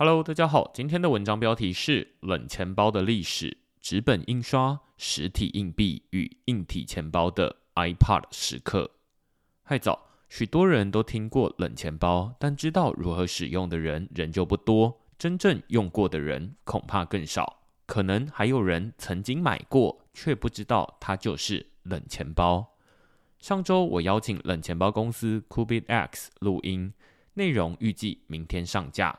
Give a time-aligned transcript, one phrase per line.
[0.00, 8.92] Hello，大家好，今天的文章标题是“冷钱包的历史：纸本印刷、实体硬币与硬体钱包的 iPod 时刻”。
[9.66, 17.64] 嗨早，许多人都听过冷钱包，但知道如何使用的人仍旧不多，真正用过的人恐怕更少。
[17.84, 22.76] 可能还有人曾经买过，却不知道它就是冷钱包。
[23.40, 26.94] 上周我邀请冷钱包公司 Cubit X 录音，
[27.34, 29.18] 内容预计明天上架。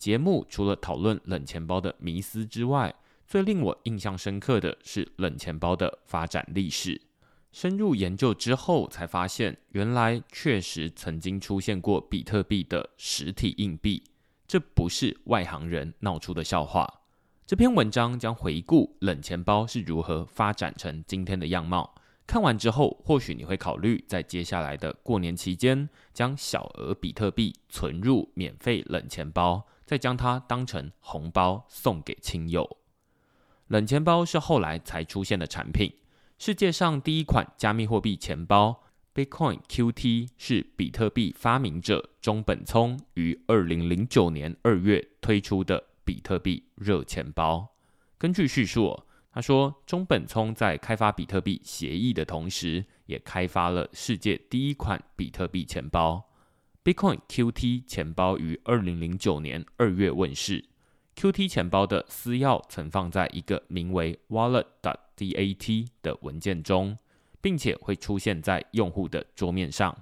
[0.00, 2.94] 节目除了讨论冷钱包的迷思之外，
[3.26, 7.02] 最令我印象深刻的是冷钱包的发展历史。
[7.52, 14.02] 深入研究之后，才发现原来确实曾经出现过比特币的实体硬币，
[14.48, 17.02] 这不是外行人闹出的笑话。
[17.46, 21.94] 这篇文章将回顾冷钱包是如何发展成今天的样貌。
[22.26, 29.66] 看完之后，或许你会考虑在接下来的过年期间，将小额比特币存入免费冷钱包。
[29.90, 32.76] 再将它当成红包送给亲友。
[33.66, 35.92] 冷钱包是后来才出现的产品。
[36.38, 47.74] 世界上第一款加密货币钱包 Bitcoin QT 是比特币发明者中本聪于二零零九年二月推出的比特币热钱包。
[48.16, 48.96] 根据叙述，
[49.32, 56.29] 他说中本聪在开发比特币协议的同时，也开发了世界第一款比特币钱包。
[56.82, 60.64] Bitcoin QT 钱包于二零零九年二月问世。
[61.14, 66.96] QT 钱包的私钥存放在一个名为 Wallet.dat 的文件中，
[67.42, 69.94] 并且会出现在用户的桌面上。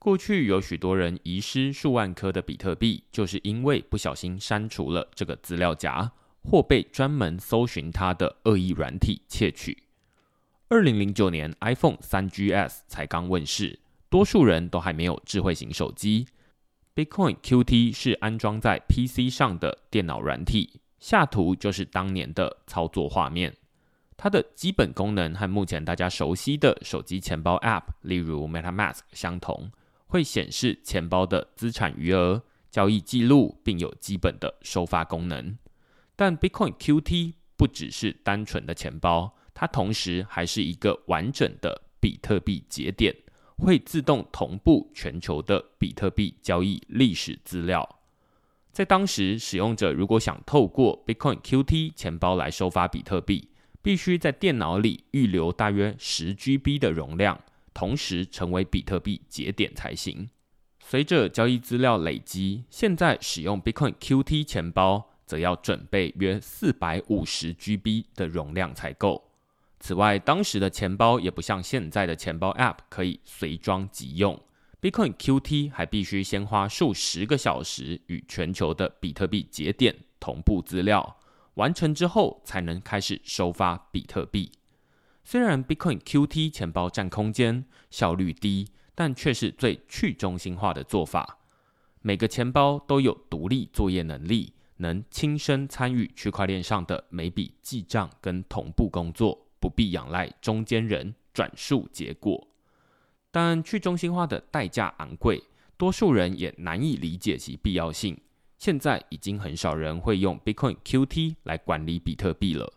[0.00, 6.10] 过去有许多人遗失数万颗的比特币，就是因为不小心删除了这个资料夹，
[6.42, 9.84] 或被专门搜寻它的恶意软体窃取。
[10.68, 13.78] 二零零九年 iPhone 三 GS 才刚问世。
[14.16, 16.26] 多数人都还没有智慧型手机。
[16.94, 23.54] Bitcoin QT 是安装在 PC 上的电脑软体，下图就是当年的操作画面。
[24.16, 29.70] 它的基本功能和目前大家熟悉的手机钱包 App，例如 MetaMask 相同，
[30.06, 35.58] 会显示钱包的资产余额、交易记录，并有基本的收发功能。
[36.16, 43.14] 但 Bitcoin QT 不只是单纯的钱包，它同时还是一个完整的比特币节点。
[43.56, 47.88] 会自动同步全球的比特币交易历史资料。
[48.72, 53.48] 在当时，使用者如果想透过 Bitcoin QT 钱包来收发比特币，
[53.80, 57.40] 必须在电脑里预留大约十 GB 的容量，
[57.72, 60.28] 同时成为比特币节点才行。
[60.80, 69.25] 随着交易资料累积，现在使用 Bitcoin QT 钱包则要准备约四百五十 GB 的容量才够。
[69.86, 74.36] 此外，当时的钱包也不像现在的钱包 App 可以随装即用。
[74.80, 81.18] Bitcoin QT 还必须先花数十个小时与全球的比特币节点同步资料，
[81.54, 84.50] 完成之后才能开始收发比特币。
[85.22, 88.66] 虽然 Bitcoin QT 钱包占空间、效率低，
[88.96, 91.38] 但却是最去中心化的做法。
[92.02, 99.45] 每个钱包都有独立作业能力，能亲身参与区块链上的每笔记账跟同步工作。
[99.66, 102.46] 不必仰赖中间人转述结果，
[103.32, 105.42] 但去中心化的代价昂贵，
[105.76, 108.16] 多数人也难以理解其必要性。
[108.56, 112.74] 现在已经很少人会用 Bitcoin QT 来管理比特币了。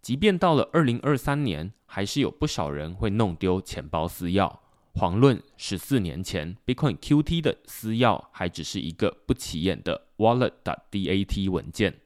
[0.00, 4.60] 即便到了二零二三年，还是有不少人会弄丢钱包私钥。
[4.94, 11.96] 遑论十四年前，Bitcoin QT 的私钥还只是一个不起眼的 Wallet.dat 文件。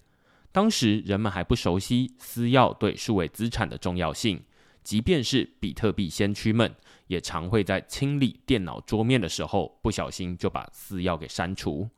[0.52, 4.44] 当时人们还不熟悉私钥对数位资产的重要性，
[4.84, 6.74] 即便是比特币先驱们，
[7.06, 11.88] 也常会在清理电脑桌面的时候不小心就把私钥给删除。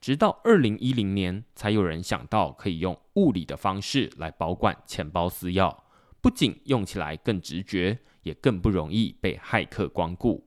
[0.00, 5.74] 直到二零一零年，才有人想到可以用物理的方式来保管钱包私钥，
[6.20, 10.46] 不仅用起来更直觉，也更不容易被骇客光顾。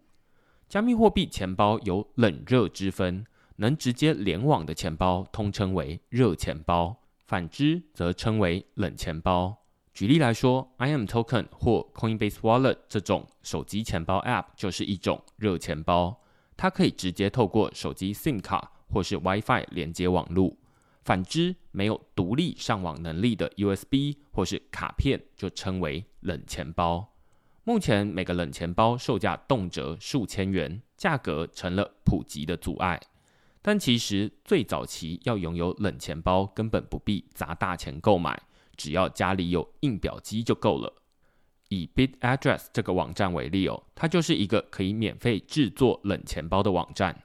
[0.67, 3.25] 加密货币钱包有冷热之分，
[3.55, 6.97] 能直接联网的钱包通称为热钱包。
[7.27, 9.57] 反之，则称为冷钱包。
[9.93, 16.21] 举例来说，i am Token 或 Coinbase Wallet 这种手机钱包 App 就是一种热钱包，
[16.55, 20.55] 它可以直接透过手机 SIM 卡或是 WiFi 连接网络。
[21.03, 27.13] 反之，没有独立上网能力的 USB 或是卡片就称为冷钱包。
[27.65, 33.01] 目前，每个冷钱包售价动辄数千元，价格成了普及的阻碍。
[33.67, 38.41] 但其实最早期要拥有冷钱包，根本不必砸大钱购买，
[38.77, 40.93] 只要家里有印表机就够了。
[41.67, 47.21] 以 Bit Address 这个网站为例哦，它就是一个可以免费制作冷钱包的网站。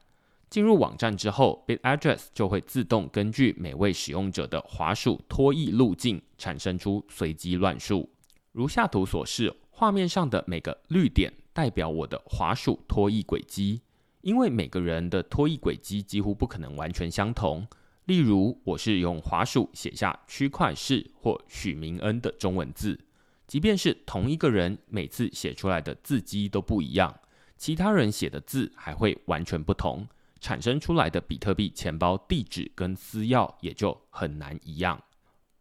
[0.50, 8.10] 进入网站之后，BitAddress 就会自动根据每位使用者的滑鼠脱曳路径产生出随机乱数。
[8.50, 13.82] 如下图所示，画面上的每个绿点代表我的滑鼠脱曳轨迹。
[14.22, 17.66] 因为每个人的拖曳轨迹几乎不可能完全相同。
[18.06, 22.98] 例如，我是用滑鼠写下区块式或许明恩的中文字，
[23.46, 27.14] 即便是同一个人每次写出来的字迹都不一样，
[27.56, 30.08] 其他人写的字还会完全不同。
[30.40, 35.00] 产生出来的比特币钱包地址跟私钥也就很难一样。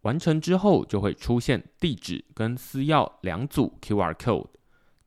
[0.01, 4.47] 完成之后就会出现地址跟私钥两组 QR code。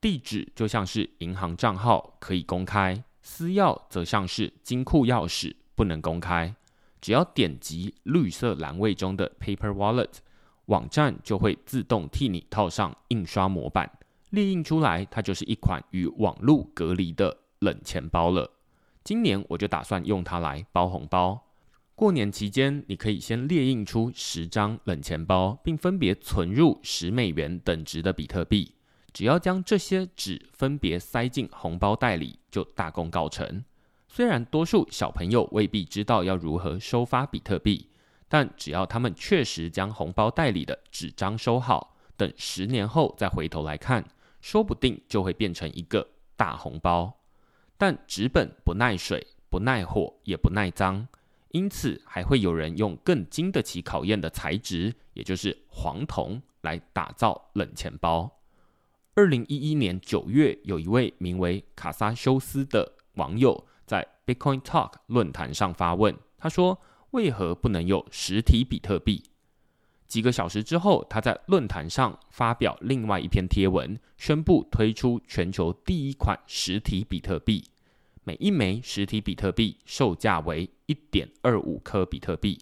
[0.01, 6.55] 地址就像是银行账号可以公开，私钥则像是金库钥匙不能公开。
[7.01, 10.11] 只要点击绿色栏位中的 Paper Wallet，
[10.67, 13.91] 网站就会自动替你套上印刷模板，
[14.29, 18.51] 列印出来，它就是一款与网络隔离的冷钱包了。
[19.03, 21.47] 今年我就打算用它来包红包。
[21.95, 28.74] 过年期间，你可以先列印出十张冷钱包，并分别存入十美元等值的比特币。
[29.15, 33.65] 只要将这些纸分别塞进红包袋里，就大功告成。
[34.09, 37.89] 虽然多数小朋友未必知道要如何收发比特币，
[38.29, 44.05] 但只要他们确实将红包袋里的纸张收好，等十年后再回头来看，
[44.41, 47.21] 说不定就会变成一个大红包。
[47.79, 51.07] 但纸本不耐水、不耐火、也不耐脏，
[51.51, 58.41] 因此还会有人用更经得起考验的材质，也就是黄铜来打造冷钱包。
[59.17, 66.81] 二零一一年九月，有一位名为卡萨修斯的网友在 Bitcoin Talk 论坛上发问，他说
[67.13, 69.23] ：“为何不能有实体比特币？”
[70.09, 77.65] 几个小时之后，他在论坛上发表另外一篇贴文，宣布推出全球第一款实体比特币。
[78.25, 82.59] 每一枚实体比特币售价为一点二五颗比特币，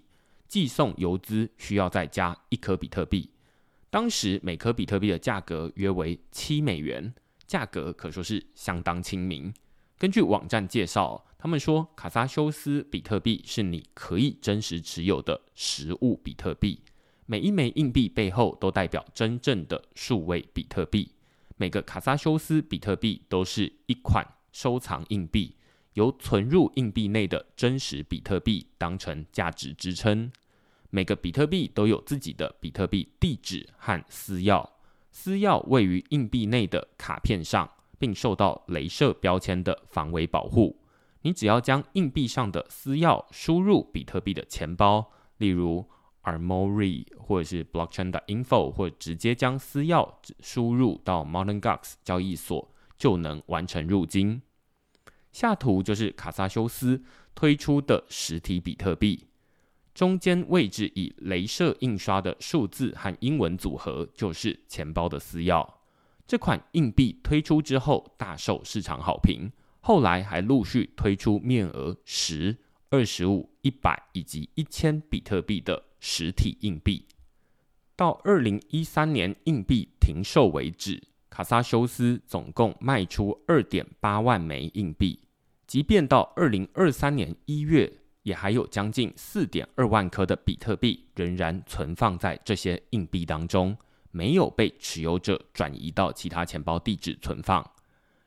[0.47, 3.31] 寄送邮资需要再加一颗比特币。
[3.93, 7.13] 当时每颗比特币的价格约为七美元，
[7.47, 9.53] 价格可说是相当亲民。
[9.99, 16.81] 根据网站介绍，他们说卡萨修斯比特币是你可以真实持有的实物比特币。
[17.27, 21.13] 每一枚硬币背后都代表真正的数位比特币。
[21.59, 25.55] 每个卡萨修斯比特币都是一款收藏硬币，
[25.93, 30.33] 由存入硬币内的真实比特币当成价值支撑。
[30.95, 34.69] 每个比特币都有自己的比特币地址和私钥，
[35.11, 37.69] 私钥位于硬币内的卡片上，
[37.99, 40.79] 并受到镭射标签的防伪保护。
[41.23, 45.89] 你只要将硬币上的私钥输入比特币的钱包，例如。
[46.25, 50.09] Armory 或者是 Blockchain 的 info，或直接将私钥
[50.39, 54.41] 输入到 Modern Gox 交易所，就能完成入金。
[55.33, 57.03] 下图就是卡萨修斯
[57.35, 59.27] 推出的实体比特币，
[59.95, 65.67] 中间位置以镭射印刷的数字和英文组合，就是钱包的私钥。
[66.27, 69.51] 这款硬币推出之后大受市场好评，
[69.81, 72.57] 后来还陆续推出面额十、
[72.91, 75.85] 二十五、一百以及一千比特币的。
[76.05, 77.07] 实体硬币
[77.95, 81.01] 到二零一三年硬币停售为止，
[81.31, 85.21] 卡萨修斯总共卖出二点八万枚硬币。
[85.65, 93.77] 即便到二零二三年一月，也还有将近四点二万颗的比特币仍然存放在这些硬币当中，
[94.11, 97.69] 没有被持有者转移到其他钱包地址存放。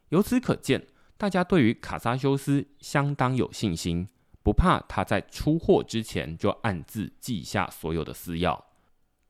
[0.09, 0.85] 由此可见，
[1.17, 4.07] 大家对于卡萨修斯相当有信心。
[4.43, 8.61] 不怕他在出货之前就暗自记下所有的私钥，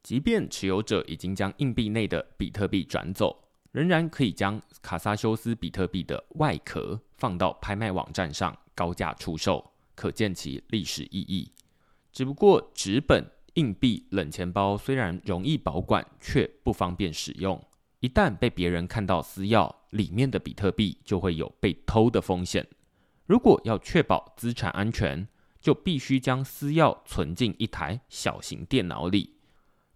[0.04, 11.52] 即便持有者已经将硬币内的比特币转走，仍然可以将卡萨修斯比特币的外壳放到拍卖网站上高价出售，可见其历史意义。
[12.12, 13.26] 只不过纸本
[13.56, 17.62] 硬币冷钱包虽然容易保管，却不方便使用。
[18.02, 22.68] 一旦被别人看到私钥，里面的比特币就会有被偷的风险。
[23.26, 25.28] 如果要确保资产安全，
[25.60, 29.32] 就必须将私钥存进一台小型电脑里。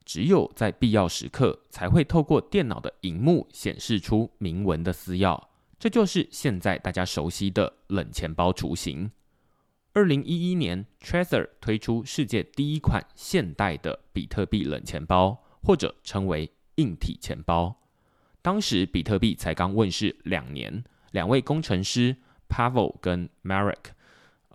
[0.03, 5.39] 只有在必要时刻，才会透过电脑的荧幕显示出明文的私钥。
[5.77, 9.11] 这就是现在大家熟悉的冷钱包雏形。
[9.99, 17.75] 二零一一年，Trezor 推出世界第一款现代的比特币冷钱包，或者称为硬体钱包。
[18.41, 22.15] 当时比特币才刚问世两年，两位工程师。
[22.47, 23.91] Pavel 跟 Marek，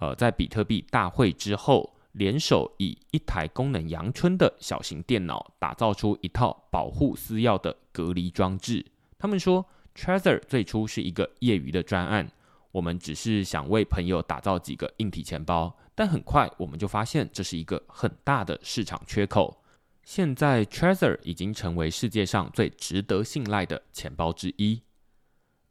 [0.01, 8.87] 呃，在比特币大会之后，联手以一台功能阳春的小型电脑，打造出一套保护私钥的隔离装置。
[9.19, 12.33] 他们说，Trezor 最初是一个业余的专案，
[12.75, 19.63] 我们只是想为朋友打造几个硬体钱包，但很快我们就发现这是一个很大的市场缺口。
[20.03, 24.83] 现在 Trezor 已经成为世界上最值得信赖的钱包之一。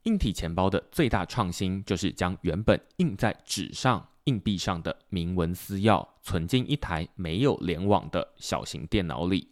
[0.03, 9.49] 硬体钱包的最大创新就是将原本印在纸上硬币上的铭文私钥存进一台没有联网的小型电脑里。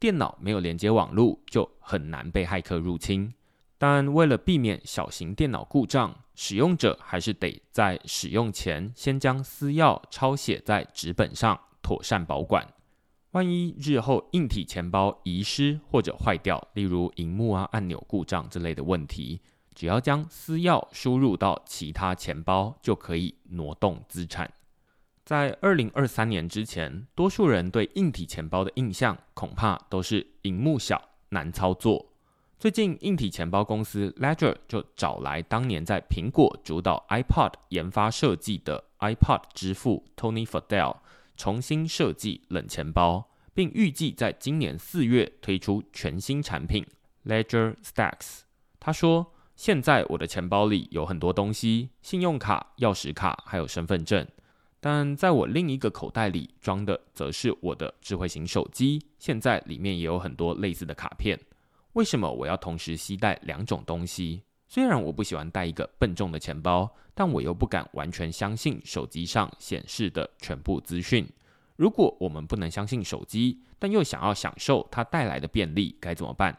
[0.00, 3.32] 电脑没有连接网络，就很难被骇客入侵。
[3.78, 12.66] 但为了避免小型电脑故障，使用者还是得在使用前先将私钥抄写在纸本上，妥善保管。
[13.30, 19.40] 万一日后硬体钱包遗失或者坏掉，例如荧幕啊、按钮故障之类的问题，
[19.74, 24.50] 只要将私钥输入到其他钱包，就可以挪动资产。
[25.24, 32.06] 在二零二三年之前，多数人对硬体钱包的印象恐怕都是荧幕小、难操作。
[32.58, 40.96] 最近，硬体钱包公司 Ledger 就找来当年在苹果主导 iPod 研发设计的 iPod 之父 Tony Fadell，
[41.36, 46.84] 重新设计冷钱包，并预计在今年四月推出全新产品
[47.24, 48.40] Ledger Stacks。
[48.80, 54.26] 他说：“现在我的钱包里有很多东西，信用卡、钥匙卡还有身份证，
[54.80, 61.38] 但在我另一个口袋里装的则是我的智慧型手机，现在里面也有很多类似的卡片。”
[61.94, 64.42] 为什么我要同时携带两种东西？
[64.66, 71.26] 虽然我不喜欢带一个笨重的钱包，但我又不敢完全相信手机上显示的全部资讯。
[71.76, 76.56] 如果我们不能相信手机，但又想要享受它带来的便利，该怎么办？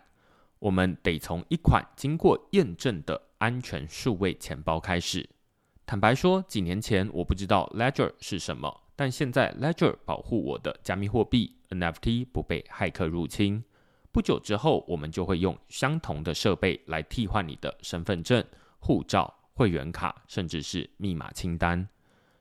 [0.57, 5.29] 我们得从一款经过验证的安全数位钱包开始。
[5.85, 13.63] 坦白说，几年前我不知道 Ledger 是什么，但现在 Ledger 保护我的加密货币 NFT 不被骇客入侵。
[14.11, 18.43] 不久之后，我们就会用相同的设备来替换你的身份证、
[18.79, 21.87] 护照、会员卡，甚至是密码清单。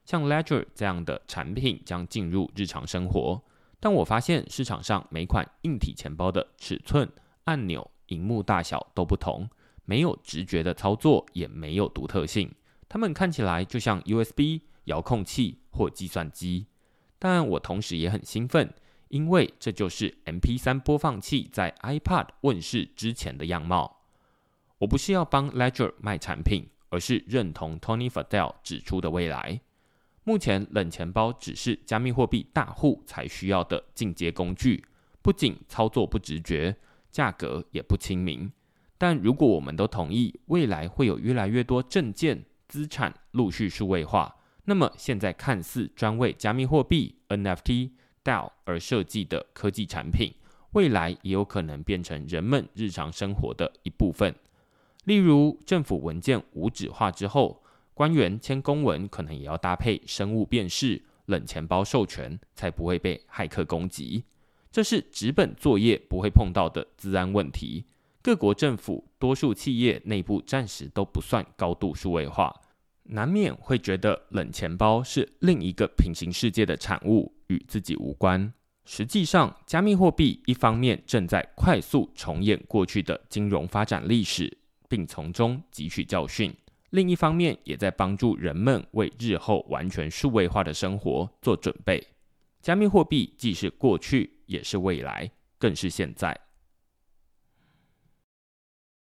[0.04, 3.42] 像 Ledger 这样的产品将进入日常生活，
[3.78, 7.06] 但我发现市场上每款硬体钱包的尺寸、
[7.44, 9.48] 按钮、荧幕大小都不同，
[9.84, 12.50] 没有直觉的操作，也没有独特性。
[12.88, 16.68] 它们看起来就像 USB 遥控器或计算机，
[17.18, 18.72] 但我同时也很兴奋。
[19.08, 24.02] 因为这就是 MP3 播放器在 iPad 问世之前的样貌。
[24.78, 29.60] 我不是要帮 Ledger 卖产品，而是认同 Tony Fadell 指出的未来。
[30.24, 34.84] 目前冷钱包只是加密货币大户才需要的进阶工具，
[35.22, 36.76] 不仅操作不直觉，
[37.10, 38.52] 价格也不亲民。
[38.98, 47.92] 但如果我们都同意未来会有越来越多证件资产陆续数位化，那么现在看似专为加密货币 NFT。
[48.64, 50.32] 而设计的科技产品，
[50.72, 54.34] 未来也有可能变成人们日常生活的一部分。
[55.04, 57.62] 例如，政府文件无纸化之后，
[57.94, 64.24] 官员签公文可能也要搭配生物辨识、冷钱包授权，才不会被骇客攻击。
[64.70, 67.86] 这是纸本作业不会碰到的治安问题。
[68.20, 72.54] 各国政府、多数企业内部暂时都不算高度数位化。
[73.04, 78.52] 难免会觉得冷钱包是另一个平行世界的产物，与自己无关。
[78.84, 84.56] 实际上，加密货币一方面正在快速重演过去的金融发展历史，
[84.88, 86.50] 并从中汲取教训；
[86.90, 92.02] 另一方面，也在帮助人们为日后完全数位化的生活做准备。
[92.62, 96.47] 加密货币既是过去，也是未来，更是现在。